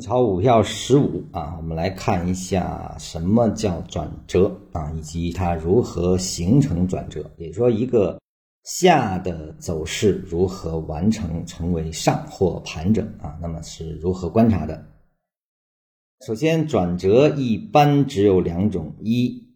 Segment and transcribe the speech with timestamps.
[0.00, 7.30] 炒股票十五啊，我们来看一下什么叫转折啊，以及它如何形成转折。
[7.36, 8.18] 也就说，一个
[8.64, 13.38] 下的走势如何完成成为上或盘整啊？
[13.42, 14.86] 那么是如何观察的？
[16.26, 19.46] 首先，转折一般只有两种：一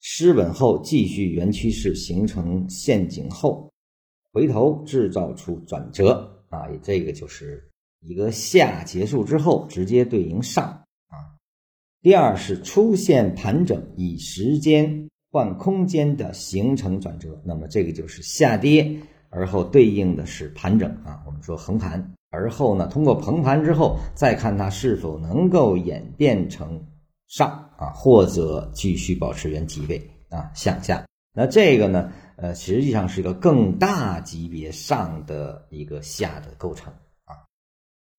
[0.00, 3.70] 失稳后继续原趋势形成陷阱后，
[4.32, 7.68] 回头制造出转折啊，这个就是。
[8.02, 10.64] 一个下结束之后，直接对应上
[11.08, 11.38] 啊。
[12.02, 18.92] 第二是出现盘整，以时间换空间的形成转折，那么这个就是下跌，
[19.30, 21.22] 而后对应的是盘整啊。
[21.24, 26.84] 我们说横盘，而后呢，通过横盘之后，再看它是否能够演变成
[27.28, 31.06] 上啊，或者继续保持原体位啊向下。
[31.34, 36.92] 那这个呢，呃，实际上是一个更大级别上的一个下的构成。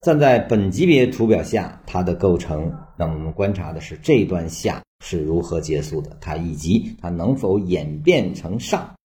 [0.04, 8.96] 站在本级别图表下，它的构成，那我们观察的是这段下是如何结束的，它以及它能否演变成上。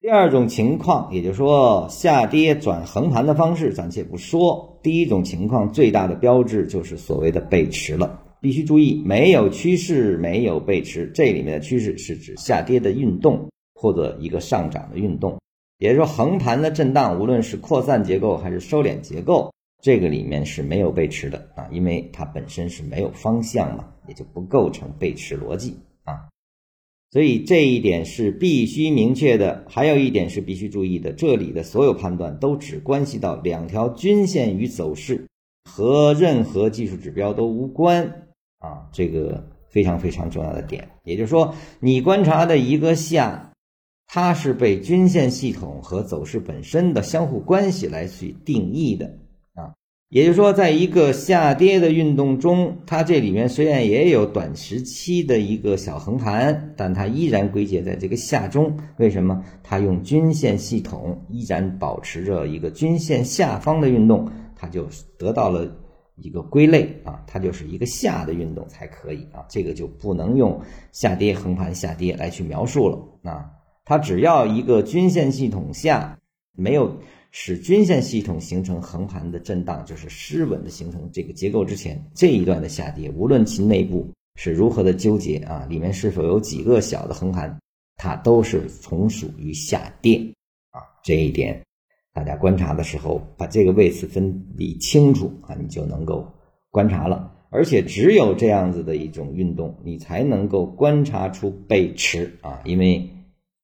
[0.00, 4.78] 第二种情况，也就是说下跌转横盘的方式，暂且不说。
[4.80, 11.10] 第一种情况最大的标志就是所谓的背驰了，必须注意，没有趋势，没有背驰。
[11.16, 15.40] 这里面的趋势是指下跌的运动或者一个上涨的运动，
[15.78, 19.50] 也就是说横盘的震荡，无论是扩散结构还是收敛结构。
[19.86, 26.26] 这个里面是没有背驰的啊，因为它本身是没有方向嘛，也就不构成背驰逻辑啊。
[27.12, 29.64] 所以这一点是必须明确的。
[29.68, 35.24] 还有一点是必须注意的，这里的所有判断都只关系到两条均线与走势，
[35.70, 38.26] 和任何技术指标都无关
[38.58, 38.88] 啊。
[38.90, 43.52] 这个非常非常重要的点，也就是说，你观察的一个下，
[44.08, 49.18] 它是被均线系统和走势本身的相互关系来去定义的。
[50.08, 58.76] 也就是说，在一个下跌的运动中，它这里面虽然也有短时期的一个小横盘，但它依然归结在这个下中。
[58.98, 59.42] 为什么？
[59.64, 64.86] 它用均线系统依然保持着一个均线下方的运动，它就
[65.18, 65.68] 得到了
[66.14, 69.44] 一个归类啊，它就是一个下的运动才可以啊。
[69.48, 70.60] 这个就不能用
[70.92, 72.96] 下跌横盘下跌来去描述了
[73.28, 73.44] 啊。
[73.84, 76.16] 它只要一个均线系统下
[76.56, 76.96] 没有。
[77.38, 87.54] 使均线系统形成横盘的震荡，就是失稳的形成这个结构之前，这一段的下跌，无论其内部是如何的纠结啊，里面是否有几个小的横盘，
[87.96, 90.16] 它都是从属于下跌
[90.70, 90.80] 啊。
[91.04, 91.62] 这一点
[92.14, 96.26] 大家观察的时候，把这个位次分理清楚啊，你就能够
[96.70, 97.30] 观察了。
[97.50, 103.06] 而且只有这样子的一种运动，你才能够观察出背驰啊，因为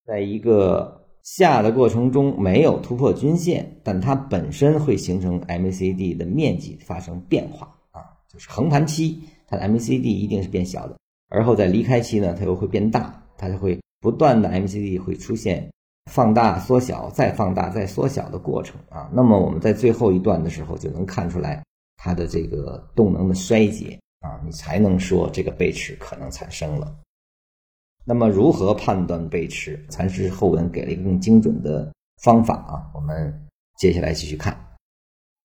[0.05, 1.02] 在一个。
[1.23, 10.97] 下的过程中没有突破均线，但它本身会形成 MACD 的面积发生变化啊，就是横盘期它的 MACD 一定是变小的，
[11.29, 15.71] 而后在离开期呢，它又会变大，它就会不断的 MACD 会出现
[16.11, 19.09] 放大、缩小、再放大、再缩小的过程啊。
[19.13, 21.63] 那么我们在最后一段的时候就能看出来
[21.97, 26.93] 它的这个动能的衰竭啊，你才能说这个背驰可能产生了。
[28.05, 29.79] 那么如何判断背驰？
[29.89, 31.93] 禅师后文给了一个更精准的
[32.23, 33.33] 方法啊，我们
[33.79, 34.57] 接下来继续看。